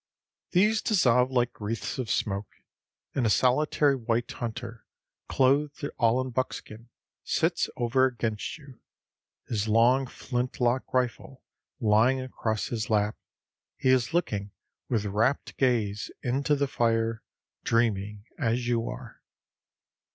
[0.49, 2.51] These dissolve like wreaths of smoke,
[3.13, 4.83] and a solitary white hunter,
[5.29, 6.89] clothed all in buckskin,
[7.23, 8.79] sits over against you.
[9.47, 11.43] His long flint lock rifle
[11.79, 13.15] lying across his lap,
[13.77, 14.49] he is looking
[14.89, 17.21] with rapt gaze into the fire,
[17.63, 19.21] dreaming as you are.